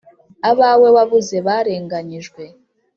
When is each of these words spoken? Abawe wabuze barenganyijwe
Abawe 0.49 0.87
wabuze 0.95 1.35
barenganyijwe 1.45 2.43